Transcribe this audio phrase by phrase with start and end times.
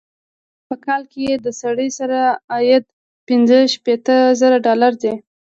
[0.67, 2.11] په کال کې یې د سړي سر
[2.53, 2.83] عاید
[3.27, 5.13] پنځه شپيته زره ډالره دی.